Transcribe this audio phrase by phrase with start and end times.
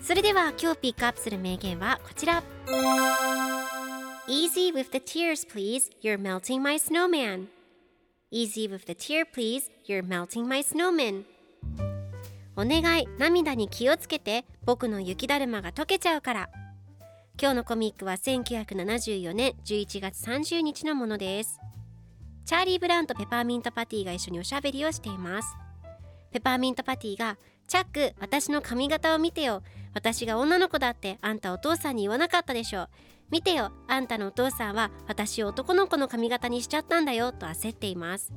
[0.00, 2.42] それでは今日ピックアップする名言はこちら。
[4.26, 5.90] Easy with the tears please.
[6.02, 7.48] You're melting my snowman.
[8.30, 9.70] Easy with the tear please.
[9.86, 11.24] You're melting my snowman.
[12.56, 14.44] お願い涙に気をつけて。
[14.64, 16.50] 僕の雪だるまが溶けちゃうから。
[17.40, 21.60] 今日のコミックは1974年11月30日のものです。
[22.44, 25.48] チャーリー・ブラウンとペパーミントパティが一緒におしゃべりをしています。
[26.32, 29.62] ペパーミントパティがチャック私の髪型を見てよ。
[29.92, 32.88] 私が女の子だってあんたお父さんに言わなかったでしょう。
[33.30, 38.32] 見てよあんたのお父さんは私を男の子の髪型にしちゃったんだよと焦っています。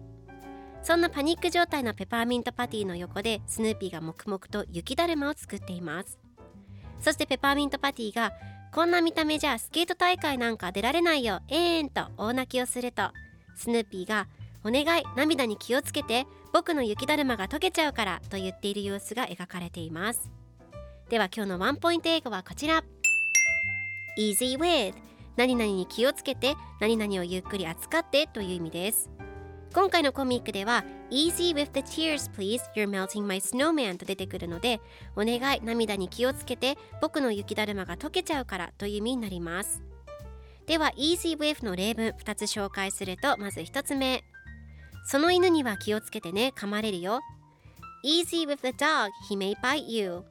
[0.84, 6.20] そんなパニック状態のペパーミントパティの横でスヌーピーが黙々と雪だるまを作っています。
[7.00, 8.34] そしてペパーミントパティが
[8.74, 11.40] こんな見た目じゃスケート大会なんか出られないよ。
[11.48, 13.04] えーんと大泣きをすると
[13.56, 14.28] スヌーピーが
[14.64, 20.32] お願い涙に気をつけて僕の雪だるまが溶けちゃうからと言っている様子が描かれています。
[21.10, 22.84] では今日のワンポイント英語はこちら。
[24.18, 24.94] Easy with
[25.38, 29.10] 何々に気をつけて何々をゆっくり扱ってという意味です。
[29.74, 34.82] 今回のコミックでは Easy with the tears please you're melting my snowman と出てくるので
[35.16, 39.82] お願い涙に気をつけて僕の雪だるまが溶けちゃうからという意味になります。
[40.68, 44.24] では Easy with の例文2つ紹介するとまず1つ目。
[45.06, 47.20] その犬には気をつけてね噛まれるよ
[48.04, 50.24] Easy with the dog he may bite you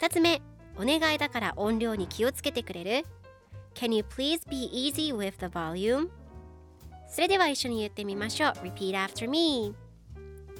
[0.00, 0.40] 2つ目
[0.76, 3.06] お願いだから音量に気をつけてくれる
[3.74, 6.08] Can you please be easy with the volume?
[7.08, 9.74] それでは一緒に言ってみましょう Repeat after me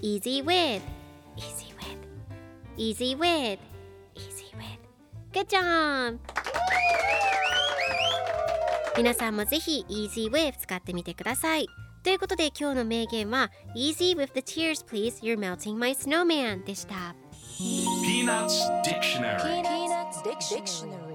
[0.00, 0.80] Easy with
[1.36, 1.96] Easy with
[2.76, 3.58] Easy with
[4.14, 4.78] Easy with
[5.32, 6.18] Good job!
[8.96, 11.68] 皆さんもぜひ Easy with 使ってみてください
[12.08, 17.14] ということで今日の名言は Easy with the tears please you're melting my snowman でした
[18.02, 21.07] Peanuts Dictionary Peanuts Dictionary